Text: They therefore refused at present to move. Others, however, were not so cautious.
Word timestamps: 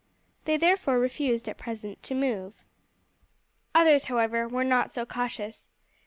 They 0.45 0.57
therefore 0.57 0.97
refused 0.97 1.47
at 1.47 1.59
present 1.59 2.01
to 2.01 2.15
move. 2.15 2.63
Others, 3.75 4.05
however, 4.05 4.47
were 4.47 4.63
not 4.63 4.91
so 4.91 5.05
cautious. 5.05 5.69